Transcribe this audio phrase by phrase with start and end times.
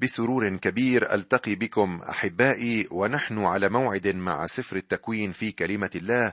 [0.00, 6.32] بسرور كبير ألتقي بكم أحبائي ونحن على موعد مع سفر التكوين في كلمة الله.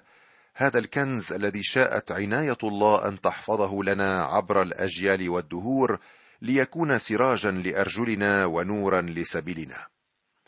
[0.56, 6.00] هذا الكنز الذي شاءت عناية الله أن تحفظه لنا عبر الأجيال والدهور
[6.42, 9.88] ليكون سراجا لأرجلنا ونورا لسبيلنا.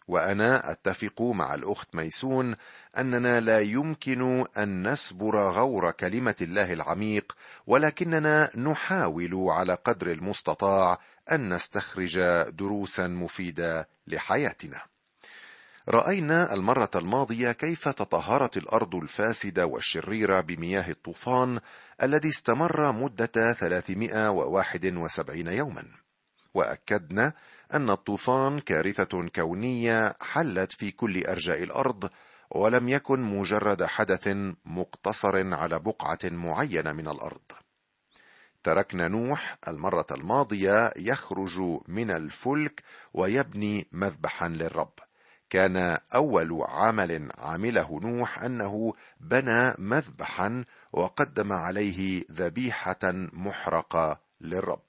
[0.08, 2.56] وأنا أتفق مع الأخت ميسون
[2.98, 7.36] أننا لا يمكن أن نسبر غور كلمة الله العميق
[7.68, 11.00] ولكننا نحاول على قدر المستطاع
[11.32, 12.20] أن نستخرج
[12.50, 14.82] دروسا مفيدة لحياتنا.
[15.90, 21.60] رأينا المرة الماضية كيف تطهرت الأرض الفاسدة والشريرة بمياه الطوفان
[22.04, 25.84] الذي استمر مدة 371 يوما.
[26.54, 27.34] وأكدنا
[27.74, 32.10] أن الطوفان كارثة كونية حلت في كل أرجاء الأرض
[32.52, 34.28] ولم يكن مجرد حدث
[34.66, 37.42] مقتصر على بقعة معينة من الأرض.
[38.64, 44.94] تركنا نوح المرة الماضية يخرج من الفلك ويبني مذبحا للرب.
[45.50, 53.00] كان أول عمل عمله نوح أنه بنى مذبحا وقدم عليه ذبيحة
[53.34, 54.88] محرقة للرب.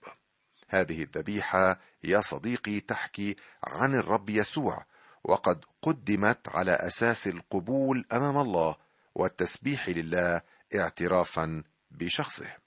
[0.69, 4.84] هذه الذبيحة يا صديقي تحكي عن الرب يسوع
[5.25, 8.77] وقد قدمت على أساس القبول أمام الله
[9.15, 10.41] والتسبيح لله
[10.75, 12.59] اعترافا بشخصه.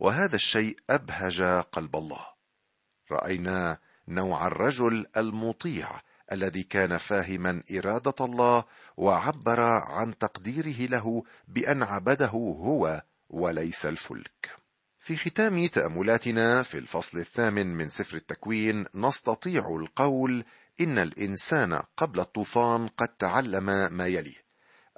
[0.00, 2.26] وهذا الشيء أبهج قلب الله.
[3.12, 6.00] رأينا نوع الرجل المطيع
[6.32, 8.64] الذي كان فاهما إرادة الله
[8.96, 14.50] وعبر عن تقديره له بأن عبده هو وليس الفلك.
[14.98, 20.44] في ختام تأملاتنا في الفصل الثامن من سفر التكوين نستطيع القول
[20.80, 24.36] إن الإنسان قبل الطوفان قد تعلم ما يلي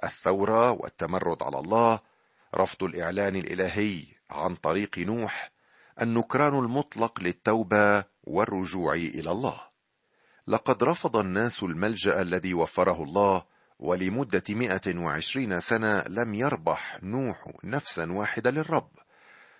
[0.03, 1.99] الثورة والتمرد على الله
[2.55, 5.51] رفض الإعلان الإلهي عن طريق نوح
[6.01, 9.61] النكران المطلق للتوبة والرجوع إلى الله.
[10.47, 13.45] لقد رفض الناس الملجأ الذي وفره الله
[13.79, 18.89] ولمدة 120 سنة لم يربح نوح نفسا واحدة للرب.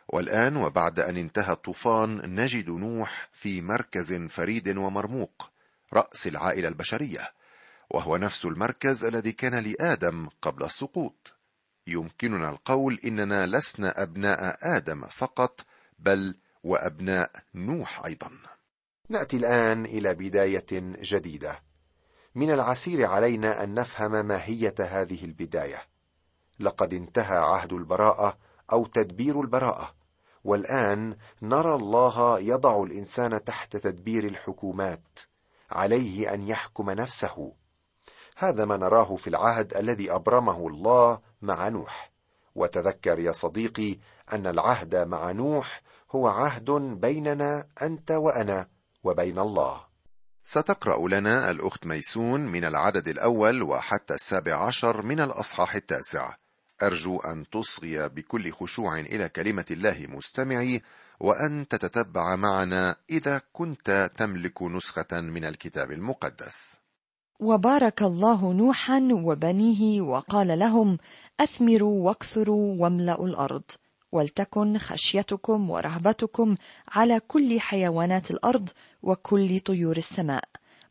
[0.08, 5.50] والآن وبعد أن انتهى الطوفان نجد نوح في مركز فريد ومرموق
[5.94, 7.34] رأس العائلة البشرية
[7.90, 11.36] وهو نفس المركز الذي كان لآدم قبل السقوط.
[11.88, 15.62] يمكننا القول إننا لسنا أبناء آدم فقط
[16.00, 18.32] بل وأبناء نوح أيضا.
[19.10, 20.66] نأتي الآن إلى بداية
[21.02, 21.60] جديدة.
[22.36, 25.88] من العسير علينا أن نفهم ماهية هذه البداية.
[26.60, 28.38] لقد انتهى عهد البراءة
[28.72, 29.96] أو تدبير البراءة
[30.44, 35.20] والآن نرى الله يضع الإنسان تحت تدبير الحكومات
[35.72, 37.54] عليه أن يحكم نفسه.
[38.38, 42.12] هذا ما نراه في العهد الذي أبرمه الله مع نوح.
[42.56, 43.98] وتذكر يا صديقي
[44.34, 48.68] أن العهد مع نوح هو عهد بيننا أنت وأنا
[49.04, 49.82] وبين الله.
[50.44, 56.36] ستقرأ لنا الأخت ميسون من العدد الأول وحتى السابع عشر من الأصحاح التاسع.
[56.84, 60.82] أرجو أن تصغي بكل خشوع إلى كلمة الله مستمعي
[61.20, 66.83] وأن تتتبع معنا إذا كنت تملك نسخة من الكتاب المقدس.
[67.44, 70.98] وبارك الله نوحا وبنيه وقال لهم
[71.40, 73.64] أثمروا واكثروا واملأوا الأرض
[74.12, 76.56] ولتكن خشيتكم ورهبتكم
[76.88, 78.70] على كل حيوانات الأرض
[79.04, 80.44] وكل طيور السماء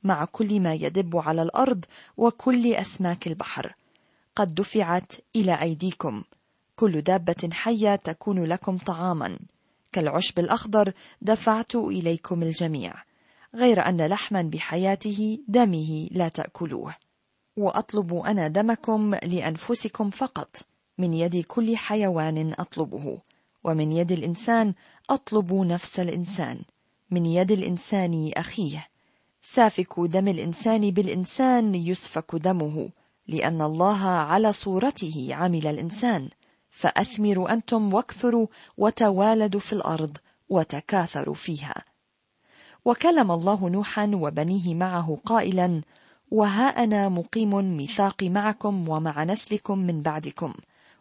[0.05, 1.85] مع كل ما يدب على الأرض
[2.17, 3.75] وكل أسماك البحر.
[4.37, 6.23] قد دفعت إلى أيديكم
[6.77, 9.39] كل دابة حية تكون لكم طعاما.
[9.93, 10.93] كالعشب الأخضر
[11.23, 12.95] دفعت إليكم الجميع.
[13.55, 16.95] غير أن لحما بحياته دمه لا تأكلوه.
[17.57, 20.57] وأطلب أنا دمكم لأنفسكم فقط.
[20.99, 23.19] من يد كل حيوان أطلبه.
[23.65, 24.75] ومن يد الإنسان
[25.11, 26.61] أطلب نفس الإنسان.
[27.11, 28.87] من يد الإنسان أخيه.
[29.43, 32.89] سافك دم الإنسان بالإنسان يسفك دمه.
[33.29, 36.29] لأن الله على صورته عمل الإنسان.
[36.71, 38.47] فأثمروا أنتم واكثروا
[38.79, 40.17] وتوالدوا في الأرض
[40.49, 41.92] وتكاثروا فيها.
[42.85, 45.81] وكلم الله نوحا وبنيه معه قائلا
[46.31, 50.53] وها أنا مقيم ميثاقي معكم ومع نسلكم من بعدكم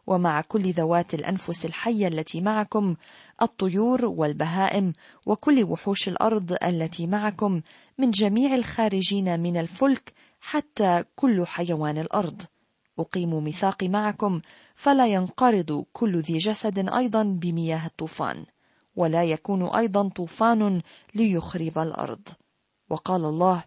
[0.07, 2.95] ومع كل ذوات الأنفس الحية التي معكم
[3.41, 4.93] الطيور والبهائم
[5.25, 7.61] وكل وحوش الأرض التي معكم
[7.97, 12.41] من جميع الخارجين من الفلك حتى كل حيوان الأرض.
[12.99, 14.41] أقيم ميثاقي معكم
[14.75, 18.45] فلا ينقرض كل ذي جسد أيضا بمياه الطوفان.
[18.95, 20.81] ولا يكون أيضا طوفان
[21.15, 22.29] ليخرب الأرض.
[22.89, 23.63] وقال الله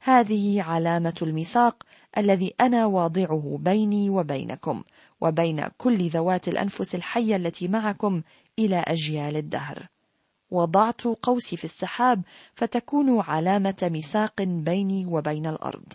[0.00, 1.82] هذه علامة الميثاق
[2.18, 4.82] الذي أنا واضعه بيني وبينكم
[5.20, 8.22] وبين كل ذوات الأنفس الحية التي معكم
[8.58, 9.88] إلى أجيال الدهر.
[10.50, 12.22] وضعت قوسي في السحاب
[12.54, 15.92] فتكون علامة ميثاق بيني وبين الأرض.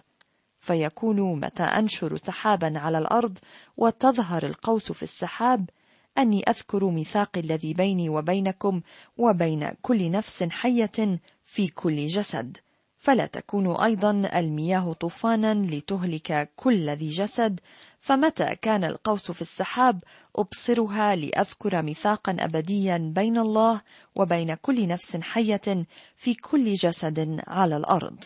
[0.59, 3.38] فيكون متى أنشر سحابا على الأرض
[3.77, 5.69] وتظهر القوس في السحاب
[6.18, 8.81] أني أذكر ميثاقي الذي بيني وبينكم
[9.18, 12.58] وبين كل نفس حية في كل جسد.
[12.96, 17.60] فلا تكون أيضا المياه طوفانا لتهلك كل ذي جسد.
[18.02, 20.04] فمتى كان القوس في السحاب؟
[20.36, 23.81] أبصرها لأذكر ميثاقا أبديا بين الله
[24.16, 25.86] وبين كل نفس حية
[26.16, 28.24] في كل جسد على الأرض.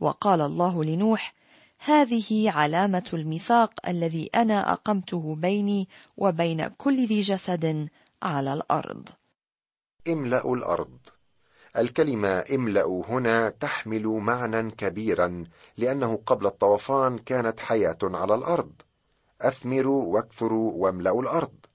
[0.00, 1.34] وقال الله لنوح
[1.78, 7.88] هذه علامة الميثاق الذي أنا أقمته بيني وبين كل ذي جسد
[8.22, 9.08] على الأرض.
[10.08, 10.98] املأ الأرض.
[11.78, 15.44] الكلمة املأ هنا تحمل معنى كبيرا
[15.76, 18.72] لأنه قبل الطوفان كانت حياة على الأرض.
[19.40, 21.66] أثمروا واكثروا واملأوا الأرض.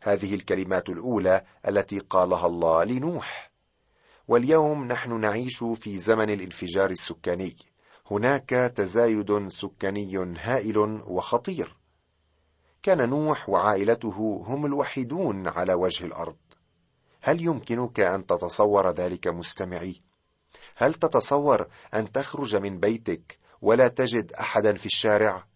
[0.00, 3.52] هذه الكلمات الأولى التي قالها الله لنوح.
[4.28, 7.56] واليوم نحن نعيش في زمن الانفجار السكاني.
[8.12, 11.76] هناك تزايد سكاني هائل وخطير.
[12.82, 16.36] كان نوح وعائلته هم الوحيدون على وجه الأرض.
[17.22, 20.02] هل يمكنك أن تتصور ذلك مستمعي؟
[20.76, 25.46] هل تتصور أن تخرج من بيتك ولا تجد أحدا في الشارع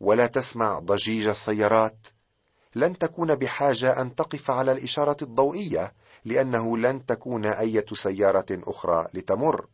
[0.00, 2.06] ولا تسمع ضجيج السيارات؟
[2.74, 5.94] لن تكون بحاجة أن تقف على الإشارة الضوئية
[6.24, 9.66] لأنه لن تكون أية سيارة أخرى لتمر.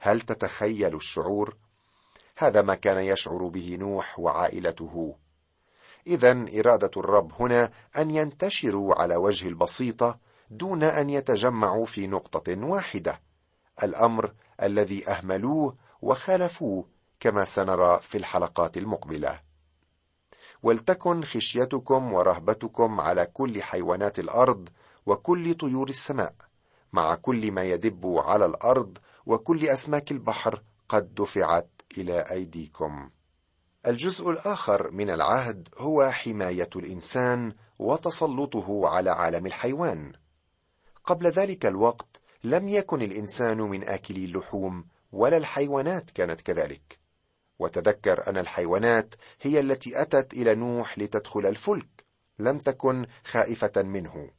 [0.00, 1.56] هل تتخيل الشعور؟
[2.36, 5.16] هذا ما كان يشعر به نوح وعائلته.
[6.06, 10.18] اذا إرادة الرب هنا أن ينتشروا على وجه البسيطة
[10.50, 13.20] دون أن يتجمعوا في نقطة واحدة
[13.82, 14.32] الأمر
[14.62, 16.88] الذي أهملوه وخالفوه
[17.20, 19.40] كما سنرى في الحلقات المقبلة.
[20.62, 24.68] ولتكن خشيتكم ورهبتكم على كل حيوانات الأرض
[25.06, 26.34] وكل طيور السماء
[26.92, 33.10] مع كل ما يدب على الأرض وكل أسماك البحر قد دفعت إلى أيديكم.
[33.86, 40.12] الجزء الآخر من العهد هو حماية الإنسان وتسلطه على عالم الحيوان.
[41.04, 46.98] قبل ذلك الوقت لم يكن الإنسان من اكلي اللحوم ولا الحيوانات كانت كذلك.
[47.58, 52.04] وتذكر أن الحيوانات هي التي أتت إلى نوح لتدخل الفلك
[52.38, 54.30] لم تكن خائفة منه.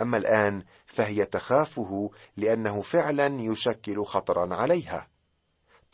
[0.00, 5.08] أما الآن فهي تخافه لأنه فعلا يشكل خطرا عليها.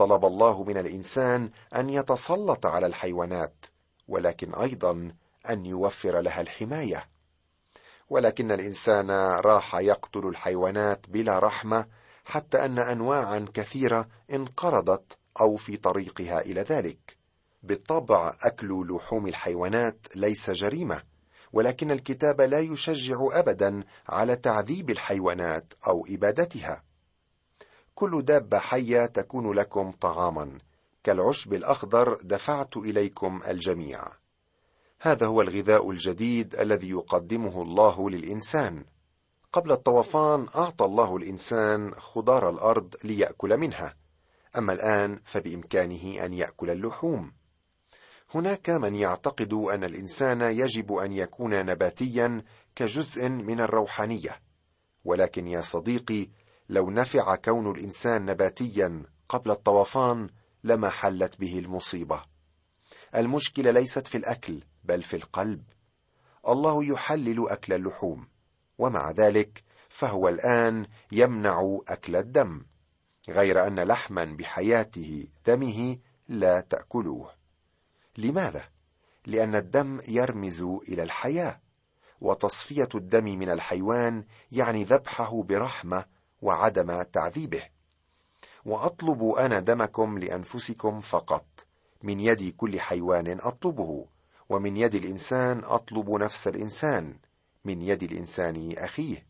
[0.03, 3.67] طلب الله من الإنسان أن يتسلط على الحيوانات
[4.09, 5.13] ولكن أيضا
[5.51, 7.09] أن يوفر لها الحماية.
[8.11, 9.11] ولكن الإنسان
[9.41, 11.87] راح يقتل الحيوانات بلا رحمة
[12.25, 17.17] حتى أن انواعا كثيرة انقرضت أو في طريقها إلى ذلك.
[17.63, 21.03] بالطبع أكل لحوم الحيوانات ليس جريمة
[21.53, 26.92] ولكن الكتاب لا يشجع ابدا على تعذيب الحيوانات أو إبادتها.
[28.03, 30.59] كل دابة حية تكون لكم طعاما.
[31.05, 34.01] كالعشب الأخضر دفعت إليكم الجميع.
[35.01, 38.85] هذا هو الغذاء الجديد الذي يقدمه الله للإنسان.
[39.53, 43.97] قبل الطوفان أعطى الله الإنسان خضار الأرض ليأكل منها.
[44.59, 47.33] أما الآن فبإمكانه أن يأكل اللحوم.
[48.35, 52.45] هناك من يعتقد أن الإنسان يجب أن يكون نباتيا
[52.77, 54.43] كجزء من الروحانية.
[55.05, 56.29] ولكن يا صديقي
[56.73, 60.29] لو نفع كون الإنسان نباتيا قبل الطوفان
[60.65, 62.25] لما حلت به المصيبة.
[63.15, 65.63] المشكلة ليست في الأكل بل في القلب.
[66.49, 68.29] الله يحلل أكل اللحوم
[68.79, 72.65] ومع ذلك فهو الآن يمنع أكل الدم
[73.29, 75.99] غير أن لحما بحياته دمه
[76.29, 77.31] لا تأكلوه.
[78.19, 78.65] لماذا؟
[79.27, 81.61] لأن الدم يرمز إلى الحياة
[82.21, 86.05] وتصفية الدم من الحيوان يعني ذبحه برحمة
[86.43, 87.63] وعدم تعذيبه.
[88.65, 91.47] وأطلب أنا دمكم لأنفسكم فقط.
[92.03, 94.07] من يد كل حيوان أطلبه
[94.49, 97.17] ومن يد الإنسان أطلب نفس الإنسان.
[97.65, 99.27] من يد الإنسان أخيه.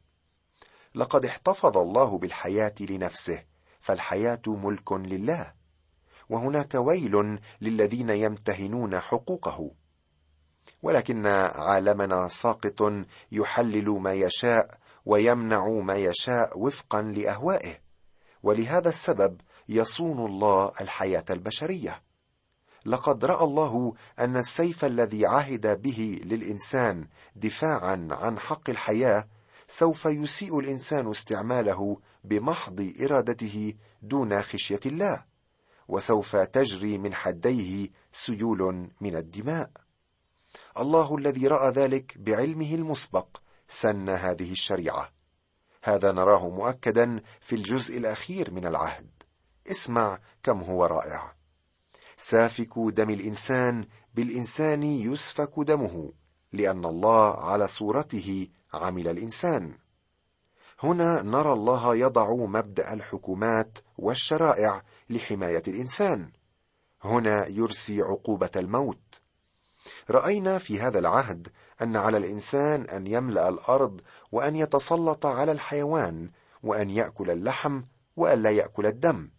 [0.95, 3.45] لقد احتفظ الله بالحياة لنفسه
[3.81, 5.53] فالحياة ملك لله.
[6.29, 9.71] وهناك ويل للذين يمتهنون حقوقه.
[10.83, 12.93] ولكن عالمنا ساقط
[13.33, 17.81] يحلل ما يشاء ويمنع ما يشاء وفقا لأهوائه.
[18.43, 22.03] ولهذا السبب يصون الله الحياة البشرية.
[22.87, 27.07] لقد رأى الله أن السيف الذي عهد به للإنسان
[27.37, 29.29] دفاعا عن حق الحياة
[29.69, 35.25] سوف يسيء الإنسان استعماله بمحض إرادته دون خشية الله
[35.89, 39.71] وسوف تجري من حديه سيول من الدماء.
[40.79, 43.42] الله الذي رأى ذلك بعلمه المسبق
[43.73, 45.13] سن هذه الشريعة.
[45.85, 49.11] هذا نراه مؤكدا في الجزء الأخير من العهد.
[49.71, 51.35] اسمع كم هو رائع.
[52.17, 56.13] سافك دم الإنسان بالإنسان يسفك دمه
[56.53, 59.79] لأن الله على صورته عمل الإنسان.
[60.83, 66.33] هنا نرى الله يضع مبدأ الحكومات والشرائع لحماية الإنسان.
[67.05, 69.21] هنا يرسي عقوبة الموت.
[70.11, 71.49] رأينا في هذا العهد
[71.83, 74.01] أن على الإنسان أن يملأ الأرض
[74.33, 76.31] وأن يتسلط على الحيوان
[76.63, 77.83] وأن يأكل اللحم
[78.17, 79.31] والا يأكل الدم.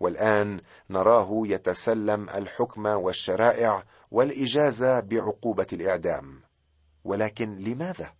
[0.00, 0.60] والآن
[0.90, 6.40] نراه يتسلم الحكم والشرائع والإجازة بعقوبة الإعدام.
[7.04, 8.12] ولكن لماذا؟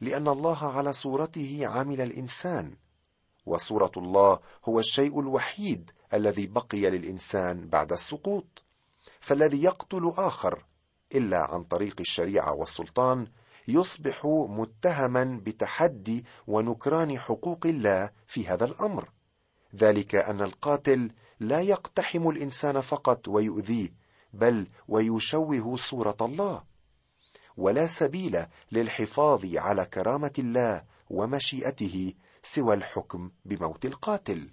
[0.00, 2.76] لأن الله على صورته عمل الإنسان
[3.46, 8.64] وصورة الله هو الشيء الوحيد الذي بقي للإنسان بعد السقوط
[9.20, 10.64] فالذي يقتل آخر
[11.14, 13.26] إلا عن طريق الشريعة والسلطان
[13.68, 19.10] يصبح متهما بتحدي ونكران حقوق الله في هذا الأمر.
[19.76, 21.10] ذلك أن القاتل
[21.40, 23.94] لا يقتحم الإنسان فقط ويؤذيه
[24.32, 26.62] بل ويشوه صورة الله.
[27.56, 34.50] ولا سبيل للحفاظ على كرامة الله ومشيئته سوى الحكم بموت القاتل.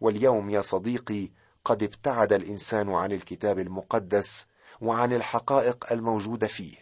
[0.00, 1.30] واليوم يا صديقي
[1.64, 4.46] قد ابتعد الإنسان عن الكتاب المقدس
[4.84, 6.76] وعن الحقائق الموجودة فيه.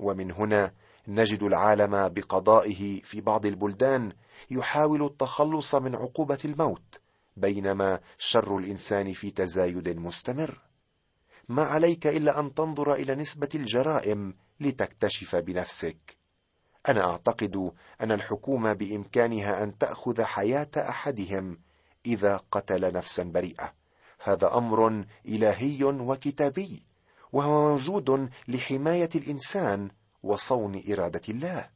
[0.00, 0.72] ومن هنا
[1.08, 4.12] نجد العالم بقضائه في بعض البلدان
[4.50, 7.00] يحاول التخلص من عقوبة الموت
[7.36, 10.60] بينما شر الإنسان في تزايد مستمر.
[11.48, 16.16] ما عليك إلا أن تنظر إلى نسبة الجرائم لتكتشف بنفسك.
[16.88, 21.58] أنا أعتقد أن الحكومة بإمكانها أن تأخذ حياة أحدهم
[22.06, 23.74] إذا قتل نفسا بريئة.
[24.22, 26.93] هذا أمر إلهي وكتابي.
[27.34, 29.90] وهو موجود لحماية الإنسان
[30.22, 31.70] وصون إرادة الله.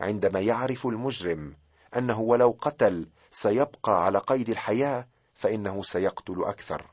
[0.00, 1.56] عندما يعرف المجرم
[1.96, 6.86] أنه ولو قتل سيبقى على قيد الحياة فإنه سيقتل أكثر.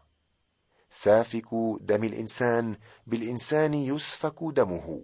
[0.91, 1.47] سافك
[1.81, 2.77] دم الإنسان
[3.07, 5.03] بالإنسان يسفك دمه.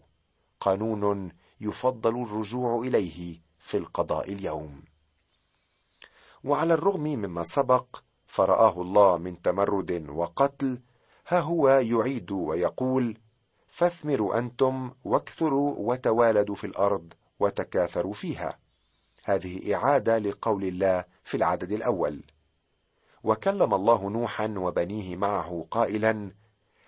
[0.60, 4.84] قانون يفضل الرجوع إليه في القضاء اليوم.
[6.44, 7.86] وعلى الرغم مما سبق
[8.28, 10.82] فرآه الله من تمرد وقتل
[11.28, 13.18] ها هو يعيد ويقول
[13.68, 18.58] فاثمروا أنتم واكثروا وتوالدوا في الأرض وتكاثروا فيها.
[19.24, 22.24] هذه إعادة لقول الله في العدد الأول.
[23.24, 26.32] وكلم الله نوحا وبنيه معه قائلا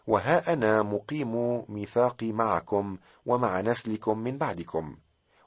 [0.07, 4.97] وها أنا مقيم ميثاقي معكم ومع نسلكم من بعدكم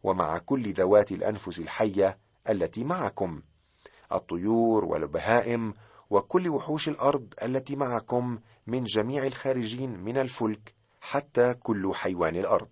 [0.03, 2.19] ومع كل ذوات الأنفس الحية
[2.49, 3.43] التي معكم
[4.13, 5.75] الطيور والبهائم
[6.11, 12.69] وكل وحوش الأرض التي معكم من جميع الخارجين من الفلك حتى كل حيوان الأرض.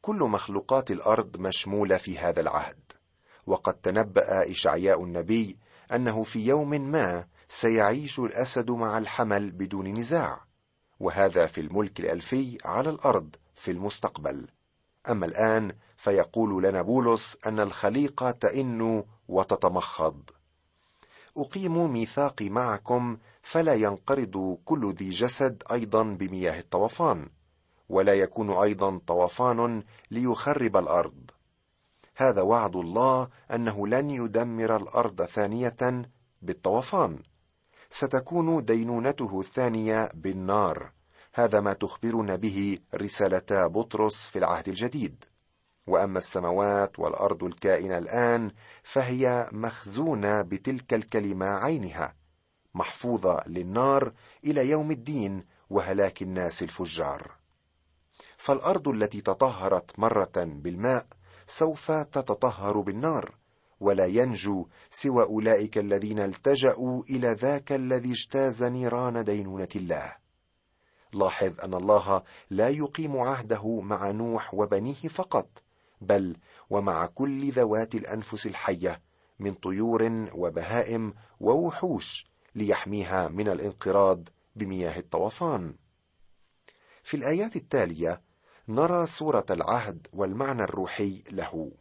[0.00, 2.78] كل مخلوقات الأرض مشمولة في هذا العهد.
[3.46, 5.58] وقد تنبأ إشعياء النبي
[5.92, 10.44] أنه في يوم ما سيعيش الأسد مع الحمل بدون نزاع.
[11.00, 14.48] وهذا في الملك الألفي على الأرض في المستقبل.
[15.10, 20.30] أما الآن فيقول لنا بولس أن الخليقة تئن وتتمخض.
[21.38, 27.28] اقيم ميثاقي معكم فلا ينقرض كل ذي جسد أيضا بمياه الطوفان
[27.88, 31.30] ولا يكون أيضا طوفان ليخرب الأرض.
[32.16, 36.02] هذا وعد الله أنه لن يدمر الأرض ثانية
[36.42, 37.18] بالطوفان.
[37.90, 40.92] ستكون دينونته الثانية بالنار.
[41.34, 45.24] هذا ما تخبرنا به رسالتا بطرس في العهد الجديد.
[45.88, 48.50] وأما السماوات والأرض الكائنة الآن
[48.82, 52.14] فهي مخزونة بتلك الكلمة عينها
[52.74, 54.12] محفوظة للنار
[54.44, 57.32] إلى يوم الدين وهلاك الناس الفجار.
[58.36, 61.06] فالأرض التي تطهرت مرة بالماء
[61.46, 63.34] سوف تتطهر بالنار
[63.80, 70.12] ولا ينجو سوى أولئك الذين التجأوا إلى ذاك الذي اجتاز نيران دينونة الله.
[71.12, 75.48] لاحظ أن الله لا يقيم عهده مع نوح وبنيه فقط
[76.00, 76.36] بل
[76.70, 79.02] ومع كل ذوات الأنفس الحية
[79.38, 85.74] من طيور وبهائم ووحوش ليحميها من الانقراض بمياه الطوفان.
[87.02, 88.22] في الآيات التالية
[88.68, 91.72] نرى صوره العهد والمعنى الروحي له.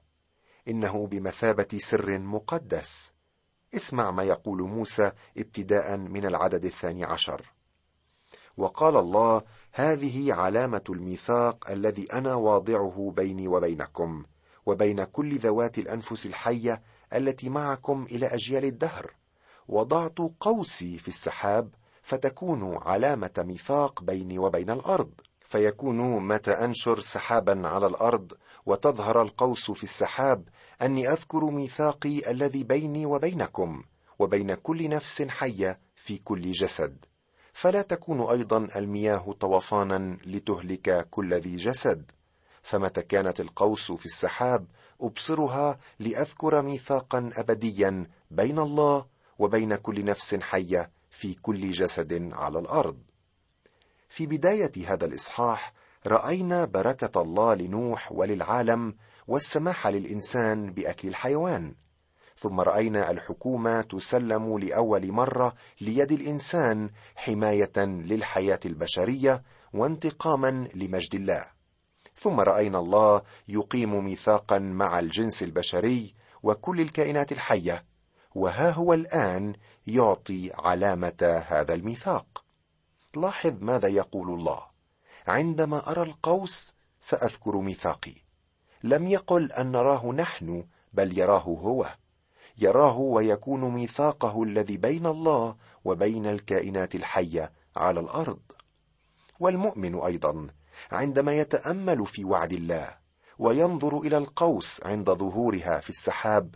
[0.67, 3.12] إنه بمثابة سر مقدس.
[3.75, 7.53] اسمع ما يقول موسى ابتداء من العدد الثاني عشر.
[8.57, 9.41] وقال الله
[9.79, 14.24] هذه علامة الميثاق الذي أنا واضعه بيني وبينكم
[14.65, 16.81] وبين كل ذوات الأنفس الحية
[17.13, 19.13] التي معكم إلى أجيال الدهر.
[19.67, 21.69] وضعت قوسي في السحاب
[22.01, 25.12] فتكون علامة ميثاق بيني وبين الأرض.
[25.41, 28.34] فيكون متى أنشر سحابا على الأرض
[28.65, 30.50] وتظهر القوس في السحاب
[30.81, 33.84] أني أذكر ميثاقي الذي بيني وبينكم
[34.19, 37.05] وبين كل نفس حية في كل جسد.
[37.57, 42.11] فلا تكون أيضا المياه طوفانا لتهلك كل ذي جسد.
[42.61, 44.65] فمتى كانت القوس في السحاب
[45.01, 49.05] أبصرها لأذكر ميثاقا ابديا بين الله
[49.39, 52.97] وبين كل نفس حية في كل جسد على الأرض.
[54.09, 55.73] في بداية هذا الإصحاح
[56.05, 58.95] رأينا بركة الله لنوح وللعالم
[59.27, 61.75] والسماح للإنسان بأكل الحيوان.
[62.39, 71.46] ثم رأينا الحكومة تسلم لأول مرة ليد الإنسان حماية للحياة البشرية وانتقاما لمجد الله.
[72.15, 77.86] ثم رأينا الله يقيم ميثاقا مع الجنس البشري وكل الكائنات الحية
[78.36, 79.53] وها هو الآن
[79.88, 82.46] يعطي علامة هذا الميثاق.
[83.15, 84.62] لاحظ ماذا يقول الله.
[85.27, 88.15] عندما أرى القوس سأذكر ميثاقي.
[88.84, 91.96] لم يقل أن نراه نحن بل يراه هو.
[92.57, 98.39] يراه ويكون ميثاقه الذي بين الله وبين الكائنات الحية على الأرض.
[99.39, 100.47] والمؤمن أيضا
[100.91, 102.97] عندما يتأمل في وعد الله
[103.39, 106.55] وينظر إلى القوس عند ظهورها في السحاب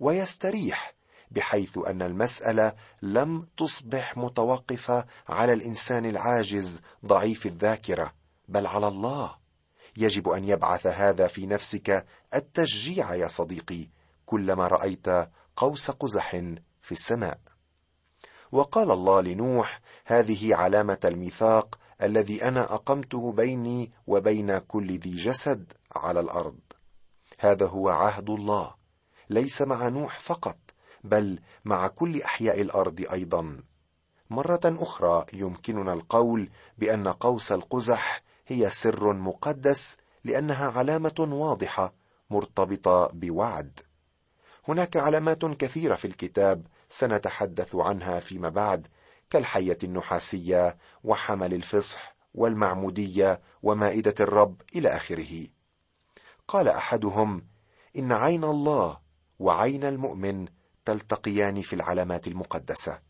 [0.00, 0.94] ويستريح
[1.30, 8.12] بحيث أن المسألة لم تصبح متوقفة على الإنسان العاجز ضعيف الذاكرة
[8.48, 9.42] بل على الله.
[9.96, 13.88] يجب أن يبعث هذا في نفسك التشجيع يا صديقي
[14.32, 15.06] كلما رأيت
[15.56, 16.30] قوس قزح
[16.82, 17.38] في السماء.
[18.52, 26.20] وقال الله لنوح هذه علامة الميثاق الذي أنا أقمته بيني وبين كل ذي جسد على
[26.20, 26.58] الأرض.
[27.38, 28.74] هذا هو عهد الله
[29.30, 30.58] ليس مع نوح فقط
[31.04, 33.62] بل مع كل أحياء الأرض أيضا.
[34.30, 41.94] مرة أخرى يمكننا القول بأن قوس القزح هي سر مقدس لأنها علامة واضحة
[42.30, 43.91] مرتبطة بوعد.
[44.68, 48.86] هناك علامات كثيرة في الكتاب سنتحدث عنها فيما بعد
[49.30, 55.46] كالحية النحاسية وحمل الفصح والمعمودية ومائدة الرب إلى آخره.
[56.48, 57.46] قال أحدهم
[57.96, 58.98] إن عين الله
[59.38, 60.46] وعين المؤمن
[60.84, 63.00] تلتقيان في العلامات المقدسة.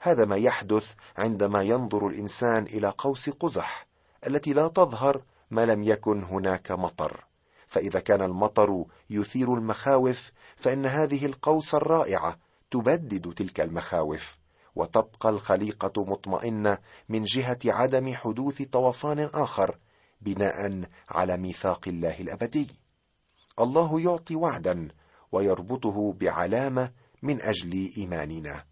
[0.00, 3.86] هذا ما يحدث عندما ينظر الإنسان إلى قوس قزح
[4.26, 7.29] التي لا تظهر ما لم يكن هناك مطر.
[7.70, 12.38] فإذا كان المطر يثير المخاوف فإن هذه القوس الرائعة
[12.70, 14.38] تبدد تلك المخاوف
[14.76, 16.78] وتبقى الخليقة مطمئنة
[17.08, 19.78] من جهة عدم حدوث طوفان آخر
[20.20, 22.68] بناء على ميثاق الله الأبدي.
[23.60, 24.88] الله يعطي وعدا
[25.32, 28.64] ويربطه بعلامة من أجل إيماننا.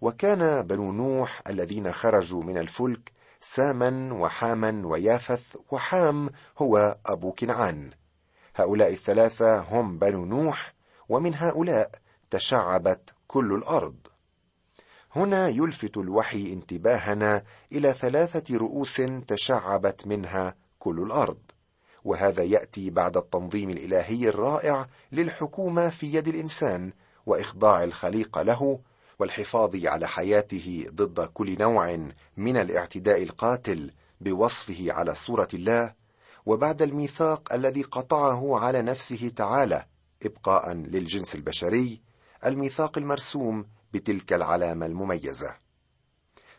[0.00, 7.90] وكان بنو نوح الذين خرجوا من الفلك ساما وحاما ويافث وحام هو أبو كنعان.
[8.56, 10.74] هؤلاء الثلاثة هم بنو نوح
[11.08, 11.90] ومن هؤلاء
[12.30, 13.96] تشعبت كل الأرض.
[15.16, 21.38] هنا يلفت الوحي انتباهنا إلى ثلاثة رؤوس تشعبت منها كل الأرض.
[22.04, 26.92] وهذا يأتي بعد التنظيم الإلهي الرائع للحكومة في يد الإنسان
[27.26, 28.80] وإخضاع الخليقه له
[29.20, 35.94] والحفاظ على حياته ضد كل نوع من الاعتداء القاتل بوصفه على صورة الله
[36.46, 39.84] وبعد الميثاق الذي قطعه على نفسه تعالى
[40.22, 42.00] إبقاء للجنس البشري
[42.46, 45.56] الميثاق المرسوم بتلك العلامة المميزة.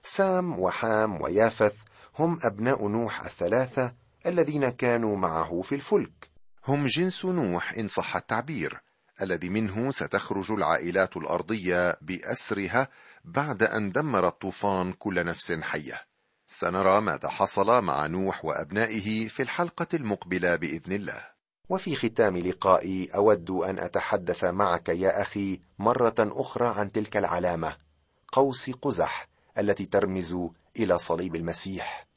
[0.04, 1.76] سام وحام ويافث
[2.20, 3.94] هم أبناء نوح الثلاثة
[4.26, 6.30] الذين كانوا معه في الفلك.
[6.68, 8.82] هم جنس نوح إن صح التعبير.
[9.22, 12.88] الذي منه ستخرج العائلات الأرضية بأسرها
[13.26, 16.02] بعد أن دمر الطوفان كل نفس حية.
[16.48, 21.24] سنرى ماذا حصل مع نوح وأبنائه في الحلقة المقبلة بإذن الله.
[21.70, 27.78] وفي ختام لقائي أود أن أتحدث معك يا أخي مرة أخرى عن تلك العلامة
[28.32, 30.36] قوس قزح التي ترمز
[30.80, 32.08] إلى صليب المسيح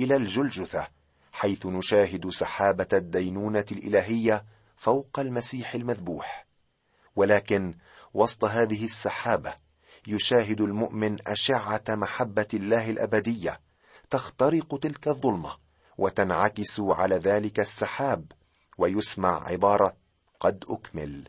[0.00, 0.88] إلى الجلجثة
[1.32, 4.44] حيث نشاهد سحابة الدينونة الإلهية
[4.76, 6.46] فوق المسيح المذبوح.
[7.16, 7.74] ولكن
[8.14, 9.54] وسط هذه السحابة
[10.06, 13.60] يشاهد المؤمن أشعة محبة الله الأبدية
[14.10, 15.56] تخترق تلك الظلمة
[15.98, 18.32] وتنعكس على ذلك السحاب
[18.78, 19.96] ويسمع عبارة
[20.40, 21.28] قد أكمل.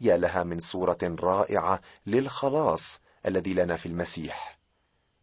[0.00, 4.58] يا لها من صورة رائعة للخلاص الذي لنا في المسيح.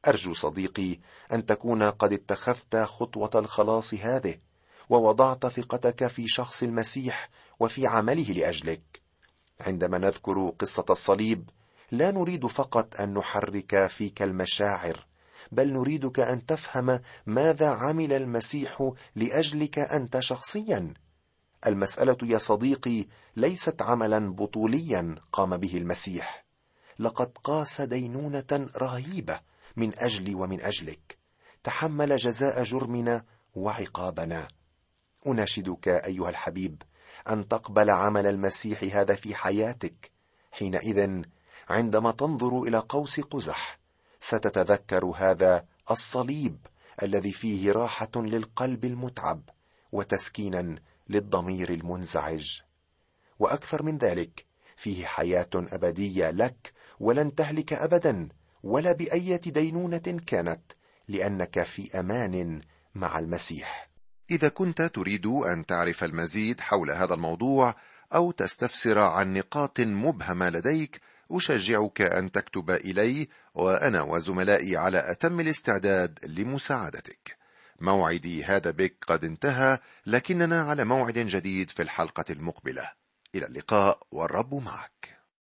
[0.07, 0.99] أرجو صديقي
[1.31, 4.35] أن تكون قد اتخذت خطوة الخلاص هذه
[4.89, 9.06] ووضعت ثقتك في شخص المسيح وفي عمله لأجلك.
[9.61, 11.49] عندما نذكر قصة الصليب
[11.91, 15.05] لا نريد فقط أن نحرك فيك المشاعر
[15.51, 20.93] بل نريدك أن تفهم ماذا عمل المسيح لأجلك أنت شخصيا.
[21.67, 26.45] المسألة يا صديقي ليست عملا بطوليا قام به المسيح.
[26.99, 29.39] لقد قاس دينونة رهيبة
[29.75, 31.17] من أجلي ومن أجلك.
[31.63, 34.47] تحمل جزاء جرمنا وعقابنا.
[35.27, 36.81] أناشدك أيها الحبيب
[37.29, 40.11] أن تقبل عمل المسيح هذا في حياتك.
[40.51, 41.21] حينئذ
[41.69, 43.79] عندما تنظر إلى قوس قزح
[44.19, 46.57] ستتذكر هذا الصليب
[47.03, 49.41] الذي فيه راحة للقلب المتعب
[49.91, 50.75] وتسكينا
[51.09, 52.61] للضمير المنزعج.
[53.39, 54.45] وأكثر من ذلك
[54.77, 58.29] فيه حياة أبدية لك ولن تهلك ابدا
[58.63, 60.61] ولا بأية دينونة كانت
[61.07, 62.61] لأنك في أمان
[62.95, 63.86] مع المسيح.
[64.31, 67.75] إذا كنت تريد أن تعرف المزيد حول هذا الموضوع
[68.15, 76.19] أو تستفسر عن نقاط مبهمة لديك أشجعك أن تكتب إلي وأنا وزملائي على أتم الاستعداد
[76.25, 77.37] لمساعدتك.
[77.79, 82.91] موعدي هذا بك قد انتهى لكننا على موعد جديد في الحلقة المقبلة.
[83.35, 85.16] إلى اللقاء والرب معك.